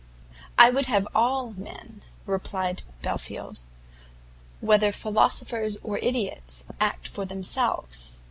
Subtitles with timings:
[0.57, 3.59] "I would have all men," replied Belfield,
[4.59, 8.19] "whether philosophers or ideots, act for themselves.